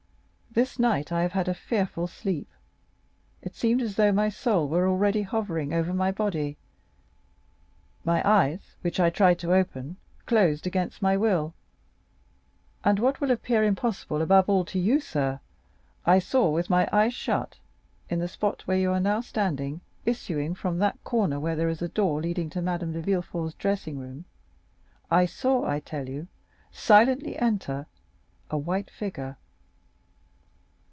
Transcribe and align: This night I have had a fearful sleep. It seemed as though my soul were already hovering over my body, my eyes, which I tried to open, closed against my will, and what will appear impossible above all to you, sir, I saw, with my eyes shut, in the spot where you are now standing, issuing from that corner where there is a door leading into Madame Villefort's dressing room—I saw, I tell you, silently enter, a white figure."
This 0.53 0.77
night 0.77 1.13
I 1.13 1.21
have 1.21 1.31
had 1.31 1.47
a 1.47 1.53
fearful 1.53 2.07
sleep. 2.07 2.49
It 3.41 3.55
seemed 3.55 3.81
as 3.81 3.95
though 3.95 4.11
my 4.11 4.27
soul 4.27 4.67
were 4.67 4.85
already 4.85 5.21
hovering 5.21 5.71
over 5.73 5.93
my 5.93 6.11
body, 6.11 6.57
my 8.03 8.21
eyes, 8.29 8.75
which 8.81 8.99
I 8.99 9.09
tried 9.11 9.39
to 9.39 9.53
open, 9.53 9.95
closed 10.25 10.67
against 10.67 11.01
my 11.01 11.15
will, 11.15 11.53
and 12.83 12.99
what 12.99 13.21
will 13.21 13.31
appear 13.31 13.63
impossible 13.63 14.21
above 14.21 14.49
all 14.49 14.65
to 14.65 14.77
you, 14.77 14.99
sir, 14.99 15.39
I 16.05 16.19
saw, 16.19 16.49
with 16.49 16.69
my 16.69 16.85
eyes 16.91 17.13
shut, 17.13 17.57
in 18.09 18.19
the 18.19 18.27
spot 18.27 18.63
where 18.67 18.77
you 18.77 18.91
are 18.91 18.99
now 18.99 19.21
standing, 19.21 19.79
issuing 20.05 20.53
from 20.53 20.79
that 20.79 21.01
corner 21.05 21.39
where 21.39 21.55
there 21.55 21.69
is 21.69 21.81
a 21.81 21.87
door 21.87 22.21
leading 22.21 22.47
into 22.47 22.61
Madame 22.61 22.91
Villefort's 23.01 23.53
dressing 23.53 23.97
room—I 23.99 25.27
saw, 25.27 25.65
I 25.65 25.79
tell 25.79 26.09
you, 26.09 26.27
silently 26.73 27.39
enter, 27.39 27.85
a 28.49 28.57
white 28.57 28.89
figure." 28.89 29.37